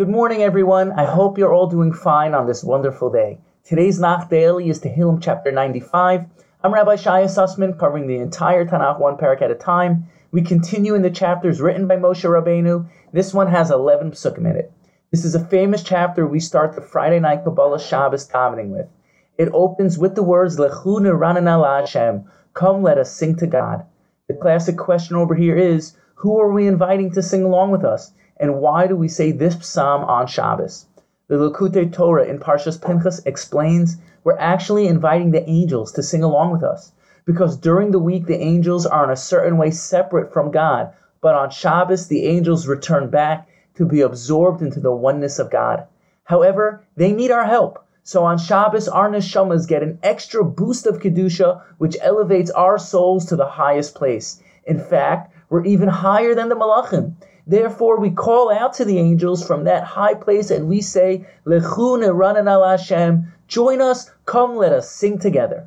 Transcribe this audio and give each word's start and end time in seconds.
Good 0.00 0.08
morning, 0.08 0.44
everyone. 0.44 0.92
I 0.92 1.06
hope 1.06 1.38
you're 1.38 1.52
all 1.52 1.66
doing 1.66 1.92
fine 1.92 2.32
on 2.32 2.46
this 2.46 2.62
wonderful 2.62 3.10
day. 3.10 3.40
Today's 3.64 3.98
Nach 3.98 4.30
Daily 4.30 4.68
is 4.68 4.78
Tehillim 4.78 5.20
chapter 5.20 5.50
95. 5.50 6.24
I'm 6.62 6.72
Rabbi 6.72 6.94
Shaya 6.94 7.24
Sussman, 7.24 7.76
covering 7.76 8.06
the 8.06 8.18
entire 8.18 8.64
Tanakh 8.64 9.00
one 9.00 9.16
parak 9.16 9.42
at 9.42 9.50
a 9.50 9.56
time. 9.56 10.06
We 10.30 10.42
continue 10.42 10.94
in 10.94 11.02
the 11.02 11.10
chapters 11.10 11.60
written 11.60 11.88
by 11.88 11.96
Moshe 11.96 12.22
Rabbeinu. 12.22 12.88
This 13.12 13.34
one 13.34 13.48
has 13.48 13.72
11 13.72 14.12
psukim 14.12 14.48
in 14.48 14.54
it. 14.54 14.72
This 15.10 15.24
is 15.24 15.34
a 15.34 15.44
famous 15.44 15.82
chapter 15.82 16.24
we 16.24 16.38
start 16.38 16.76
the 16.76 16.80
Friday 16.80 17.18
night 17.18 17.42
Kabbalah 17.42 17.80
Shabbos 17.80 18.28
davening 18.28 18.68
with. 18.68 18.86
It 19.36 19.50
opens 19.52 19.98
with 19.98 20.14
the 20.14 20.22
words 20.22 20.58
Lechu 20.58 21.00
Niranana 21.00 21.80
Hashem. 21.80 22.22
Come, 22.54 22.84
let 22.84 22.98
us 22.98 23.10
sing 23.10 23.34
to 23.38 23.48
God. 23.48 23.84
The 24.28 24.34
classic 24.34 24.76
question 24.76 25.16
over 25.16 25.34
here 25.34 25.56
is, 25.56 25.96
who 26.14 26.38
are 26.38 26.52
we 26.52 26.68
inviting 26.68 27.10
to 27.14 27.22
sing 27.22 27.42
along 27.42 27.72
with 27.72 27.84
us? 27.84 28.12
And 28.40 28.60
why 28.60 28.86
do 28.86 28.94
we 28.96 29.08
say 29.08 29.32
this 29.32 29.56
psalm 29.66 30.04
on 30.04 30.26
Shabbos? 30.26 30.86
The 31.26 31.34
Likutei 31.34 31.92
Torah 31.92 32.24
in 32.24 32.38
Parshas 32.38 32.80
Pinchas 32.80 33.20
explains 33.26 33.96
we're 34.24 34.38
actually 34.38 34.86
inviting 34.86 35.30
the 35.30 35.48
angels 35.48 35.92
to 35.92 36.02
sing 36.02 36.22
along 36.22 36.52
with 36.52 36.62
us. 36.62 36.92
Because 37.24 37.56
during 37.56 37.90
the 37.90 37.98
week, 37.98 38.26
the 38.26 38.40
angels 38.40 38.86
are 38.86 39.04
in 39.04 39.10
a 39.10 39.16
certain 39.16 39.58
way 39.58 39.70
separate 39.70 40.32
from 40.32 40.50
God. 40.50 40.92
But 41.20 41.34
on 41.34 41.50
Shabbos, 41.50 42.06
the 42.06 42.26
angels 42.26 42.66
return 42.66 43.10
back 43.10 43.48
to 43.74 43.84
be 43.84 44.00
absorbed 44.00 44.62
into 44.62 44.80
the 44.80 44.92
oneness 44.92 45.38
of 45.38 45.50
God. 45.50 45.84
However, 46.24 46.82
they 46.96 47.12
need 47.12 47.30
our 47.30 47.44
help. 47.44 47.84
So 48.02 48.24
on 48.24 48.38
Shabbos, 48.38 48.88
our 48.88 49.10
neshamas 49.10 49.68
get 49.68 49.82
an 49.82 49.98
extra 50.02 50.44
boost 50.44 50.86
of 50.86 51.00
Kedusha, 51.00 51.60
which 51.76 51.96
elevates 52.00 52.50
our 52.50 52.78
souls 52.78 53.26
to 53.26 53.36
the 53.36 53.46
highest 53.46 53.94
place. 53.94 54.42
In 54.64 54.78
fact, 54.78 55.34
we're 55.50 55.64
even 55.64 55.88
higher 55.88 56.34
than 56.34 56.48
the 56.48 56.54
Malachim. 56.54 57.12
Therefore, 57.48 57.98
we 57.98 58.10
call 58.10 58.52
out 58.52 58.74
to 58.74 58.84
the 58.84 58.98
angels 58.98 59.42
from 59.42 59.64
that 59.64 59.82
high 59.82 60.12
place 60.12 60.50
and 60.50 60.68
we 60.68 60.82
say, 60.82 61.26
Lechu 61.46 62.46
al 62.46 62.68
Hashem, 62.68 63.32
join 63.46 63.80
us, 63.80 64.10
come 64.26 64.54
let 64.54 64.70
us 64.70 64.90
sing 64.90 65.18
together. 65.18 65.66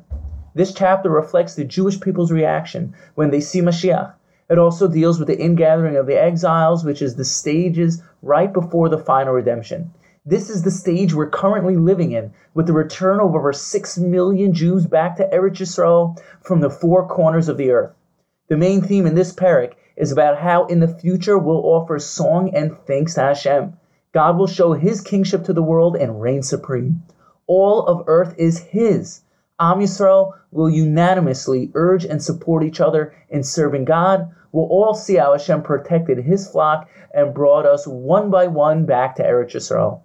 This 0.54 0.72
chapter 0.72 1.10
reflects 1.10 1.56
the 1.56 1.64
Jewish 1.64 2.00
people's 2.00 2.30
reaction 2.30 2.94
when 3.16 3.32
they 3.32 3.40
see 3.40 3.60
Mashiach. 3.60 4.12
It 4.48 4.58
also 4.58 4.86
deals 4.86 5.18
with 5.18 5.26
the 5.26 5.40
ingathering 5.40 5.96
of 5.96 6.06
the 6.06 6.22
exiles, 6.22 6.84
which 6.84 7.02
is 7.02 7.16
the 7.16 7.24
stages 7.24 8.00
right 8.22 8.52
before 8.52 8.88
the 8.88 8.98
final 8.98 9.32
redemption. 9.32 9.90
This 10.24 10.50
is 10.50 10.62
the 10.62 10.70
stage 10.70 11.12
we're 11.12 11.30
currently 11.30 11.76
living 11.76 12.12
in, 12.12 12.32
with 12.54 12.68
the 12.68 12.72
return 12.72 13.18
of 13.18 13.34
over 13.34 13.52
6 13.52 13.98
million 13.98 14.52
Jews 14.52 14.86
back 14.86 15.16
to 15.16 15.28
Eretz 15.32 15.58
Yisrael 15.58 16.16
from 16.42 16.60
the 16.60 16.70
four 16.70 17.08
corners 17.08 17.48
of 17.48 17.56
the 17.56 17.72
earth. 17.72 17.90
The 18.46 18.56
main 18.56 18.82
theme 18.82 19.04
in 19.04 19.16
this 19.16 19.32
parak 19.32 19.72
is 19.96 20.12
about 20.12 20.38
how 20.38 20.66
in 20.66 20.80
the 20.80 20.88
future 20.88 21.38
we'll 21.38 21.64
offer 21.64 21.98
song 21.98 22.54
and 22.54 22.76
thanks 22.86 23.14
to 23.14 23.20
Hashem. 23.20 23.74
God 24.12 24.36
will 24.36 24.46
show 24.46 24.72
his 24.72 25.00
kingship 25.00 25.44
to 25.44 25.52
the 25.52 25.62
world 25.62 25.96
and 25.96 26.20
reign 26.20 26.42
supreme. 26.42 27.02
All 27.46 27.86
of 27.86 28.04
earth 28.06 28.34
is 28.36 28.58
his. 28.58 29.22
Am 29.58 29.78
Yisrael 29.78 30.34
will 30.50 30.68
unanimously 30.68 31.70
urge 31.74 32.04
and 32.04 32.22
support 32.22 32.62
each 32.62 32.80
other 32.80 33.14
in 33.28 33.42
serving 33.42 33.84
God. 33.84 34.30
We'll 34.50 34.66
all 34.66 34.94
see 34.94 35.16
how 35.16 35.32
Hashem 35.32 35.62
protected 35.62 36.18
his 36.18 36.48
flock 36.48 36.88
and 37.14 37.34
brought 37.34 37.64
us 37.64 37.86
one 37.86 38.30
by 38.30 38.48
one 38.48 38.84
back 38.84 39.16
to 39.16 39.22
Eretz 39.22 39.54
Yisrael. 39.54 40.00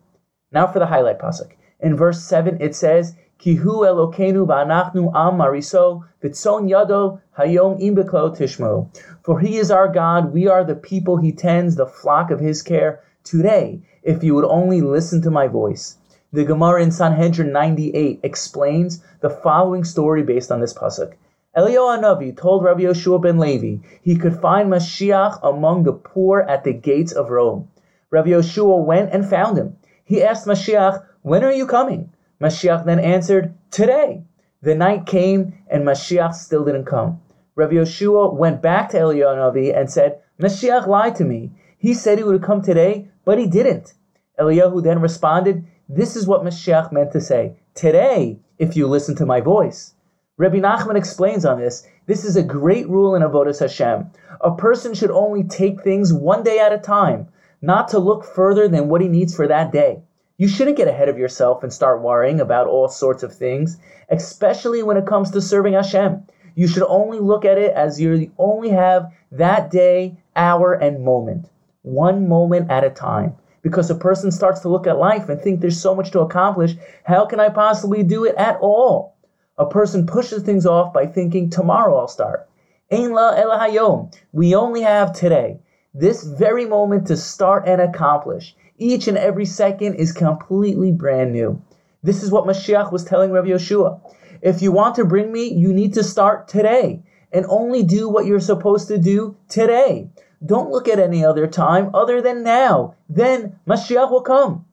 Now 0.51 0.67
for 0.67 0.79
the 0.79 0.85
highlight 0.85 1.19
pasuk. 1.19 1.51
In 1.79 1.95
verse 1.95 2.23
7 2.23 2.61
it 2.61 2.75
says, 2.75 3.15
Kihu 3.39 3.85
Elokeinu 3.85 4.47
ba'anachnu 4.47 5.11
am 5.13 5.37
mariso 5.37 6.03
v'tzon 6.23 6.67
yado 6.67 7.19
hayom 7.37 7.79
im 7.79 7.95
tishmo. 7.95 8.87
For 9.21 9.39
he 9.39 9.57
is 9.57 9.69
our 9.69 9.87
God, 9.87 10.33
we 10.33 10.47
are 10.47 10.63
the 10.63 10.73
people 10.73 11.17
he 11.17 11.31
tends, 11.31 11.75
the 11.75 11.85
flock 11.85 12.31
of 12.31 12.39
his 12.39 12.63
care. 12.63 13.01
Today, 13.23 13.81
if 14.01 14.23
you 14.23 14.33
would 14.33 14.45
only 14.45 14.81
listen 14.81 15.21
to 15.21 15.29
my 15.29 15.47
voice. 15.47 15.97
The 16.33 16.45
Gemara 16.45 16.81
in 16.81 16.89
Sanhedrin 16.89 17.51
98 17.51 18.21
explains 18.23 19.03
the 19.21 19.29
following 19.29 19.83
story 19.83 20.23
based 20.23 20.51
on 20.51 20.59
this 20.59 20.73
pasuk. 20.73 21.13
Eliyahu 21.55 22.01
Hanavi 22.01 22.35
told 22.35 22.63
Rabbi 22.63 22.81
Yoshua 22.81 23.21
ben 23.21 23.37
Levi 23.37 23.83
he 24.01 24.15
could 24.15 24.35
find 24.35 24.71
Mashiach 24.71 25.39
among 25.43 25.83
the 25.83 25.93
poor 25.93 26.39
at 26.39 26.63
the 26.63 26.73
gates 26.73 27.11
of 27.11 27.29
Rome. 27.29 27.67
Rabbi 28.09 28.29
Yoshua 28.29 28.83
went 28.83 29.13
and 29.13 29.29
found 29.29 29.59
him. 29.59 29.77
He 30.03 30.23
asked 30.23 30.47
Mashiach, 30.47 31.03
When 31.21 31.43
are 31.43 31.53
you 31.53 31.67
coming? 31.67 32.09
Mashiach 32.41 32.85
then 32.85 32.99
answered, 32.99 33.53
Today. 33.71 34.23
The 34.61 34.75
night 34.75 35.05
came 35.05 35.53
and 35.69 35.83
Mashiach 35.83 36.33
still 36.33 36.65
didn't 36.65 36.85
come. 36.85 37.21
Rabbi 37.55 37.73
Yeshua 37.73 38.33
went 38.33 38.61
back 38.61 38.89
to 38.89 38.97
Eliyahu 38.97 39.75
and 39.75 39.89
said, 39.89 40.19
Mashiach 40.39 40.87
lied 40.87 41.15
to 41.15 41.25
me. 41.25 41.51
He 41.77 41.93
said 41.93 42.17
he 42.17 42.23
would 42.23 42.43
come 42.43 42.61
today, 42.61 43.07
but 43.25 43.39
he 43.39 43.47
didn't. 43.47 43.93
Eliyahu 44.39 44.83
then 44.83 45.01
responded, 45.01 45.65
This 45.89 46.15
is 46.15 46.27
what 46.27 46.43
Mashiach 46.43 46.91
meant 46.91 47.11
to 47.13 47.21
say, 47.21 47.57
Today, 47.73 48.39
if 48.59 48.75
you 48.75 48.87
listen 48.87 49.15
to 49.15 49.25
my 49.25 49.41
voice. 49.41 49.93
Rabbi 50.37 50.57
Nachman 50.57 50.95
explains 50.95 51.45
on 51.45 51.59
this, 51.59 51.87
this 52.05 52.23
is 52.23 52.35
a 52.35 52.43
great 52.43 52.87
rule 52.87 53.15
in 53.15 53.23
Avodas 53.23 53.59
Hashem. 53.59 54.11
A 54.41 54.55
person 54.55 54.93
should 54.93 55.11
only 55.11 55.43
take 55.43 55.81
things 55.81 56.13
one 56.13 56.43
day 56.43 56.59
at 56.59 56.71
a 56.71 56.77
time, 56.77 57.27
not 57.61 57.87
to 57.89 57.99
look 57.99 58.23
further 58.23 58.67
than 58.67 58.87
what 58.87 59.01
he 59.01 59.07
needs 59.07 59.35
for 59.35 59.47
that 59.47 59.71
day. 59.71 60.03
You 60.39 60.47
shouldn't 60.47 60.77
get 60.77 60.87
ahead 60.87 61.09
of 61.09 61.17
yourself 61.17 61.63
and 61.63 61.73
start 61.73 62.03
worrying 62.03 62.39
about 62.39 62.67
all 62.67 62.87
sorts 62.87 63.23
of 63.23 63.33
things, 63.33 63.79
especially 64.09 64.83
when 64.83 64.95
it 64.95 65.07
comes 65.07 65.31
to 65.31 65.41
serving 65.41 65.73
Hashem. 65.73 66.27
You 66.53 66.67
should 66.67 66.83
only 66.83 67.17
look 67.17 67.43
at 67.43 67.57
it 67.57 67.73
as 67.73 67.99
you 67.99 68.31
only 68.37 68.69
have 68.69 69.11
that 69.31 69.71
day, 69.71 70.15
hour, 70.35 70.73
and 70.73 71.03
moment. 71.03 71.49
One 71.81 72.27
moment 72.27 72.69
at 72.69 72.83
a 72.83 72.91
time. 72.91 73.35
Because 73.63 73.89
a 73.89 73.95
person 73.95 74.31
starts 74.31 74.59
to 74.59 74.69
look 74.69 74.85
at 74.85 74.99
life 74.99 75.27
and 75.27 75.41
think 75.41 75.59
there's 75.59 75.81
so 75.81 75.95
much 75.95 76.11
to 76.11 76.19
accomplish, 76.19 76.75
how 77.03 77.25
can 77.25 77.39
I 77.39 77.49
possibly 77.49 78.03
do 78.03 78.23
it 78.23 78.35
at 78.35 78.59
all? 78.61 79.15
A 79.57 79.65
person 79.65 80.05
pushes 80.05 80.43
things 80.43 80.67
off 80.67 80.93
by 80.93 81.07
thinking, 81.07 81.49
tomorrow 81.49 81.97
I'll 81.97 82.07
start. 82.07 82.47
Ein 82.91 83.11
la. 83.11 84.07
We 84.33 84.53
only 84.53 84.83
have 84.83 85.13
today, 85.13 85.61
this 85.95 86.23
very 86.23 86.65
moment 86.65 87.07
to 87.07 87.17
start 87.17 87.63
and 87.67 87.81
accomplish. 87.81 88.55
Each 88.77 89.07
and 89.07 89.17
every 89.17 89.45
second 89.45 89.95
is 89.95 90.11
completely 90.11 90.91
brand 90.91 91.33
new. 91.33 91.61
This 92.03 92.21
is 92.21 92.31
what 92.31 92.45
Mashiach 92.45 92.91
was 92.91 93.03
telling 93.03 93.31
Rabbi 93.31 93.49
Yeshua. 93.49 93.99
If 94.41 94.61
you 94.61 94.71
want 94.71 94.95
to 94.95 95.05
bring 95.05 95.31
me, 95.31 95.51
you 95.51 95.73
need 95.73 95.95
to 95.95 96.03
start 96.03 96.47
today 96.47 97.01
and 97.31 97.45
only 97.49 97.83
do 97.83 98.07
what 98.07 98.25
you're 98.25 98.39
supposed 98.39 98.87
to 98.89 98.97
do 98.97 99.35
today. 99.49 100.09
Don't 100.45 100.69
look 100.69 100.87
at 100.87 100.99
any 100.99 101.25
other 101.25 101.47
time 101.47 101.89
other 101.95 102.21
than 102.21 102.43
now. 102.43 102.95
Then 103.09 103.59
Mashiach 103.67 104.11
will 104.11 104.21
come. 104.21 104.65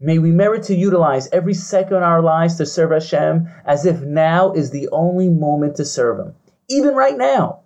May 0.00 0.18
we 0.18 0.32
merit 0.32 0.64
to 0.64 0.74
utilize 0.74 1.28
every 1.30 1.54
second 1.54 1.98
of 1.98 2.02
our 2.02 2.22
lives 2.22 2.56
to 2.56 2.66
serve 2.66 2.90
Hashem 2.90 3.48
as 3.64 3.86
if 3.86 4.00
now 4.00 4.52
is 4.52 4.70
the 4.70 4.88
only 4.90 5.28
moment 5.28 5.76
to 5.76 5.84
serve 5.84 6.18
Him, 6.18 6.34
even 6.68 6.94
right 6.94 7.16
now. 7.16 7.60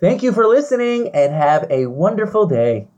Thank 0.00 0.22
you 0.22 0.32
for 0.32 0.46
listening 0.46 1.10
and 1.14 1.32
have 1.32 1.66
a 1.70 1.86
wonderful 1.86 2.46
day. 2.46 2.88